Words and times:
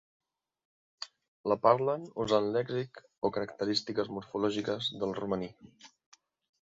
La 1.51 1.57
parlen 1.65 2.07
usant 2.25 2.49
lèxic 2.57 3.03
o 3.29 3.33
característiques 3.37 4.13
morfològiques 4.17 4.93
del 5.05 5.15
romaní. 5.21 5.51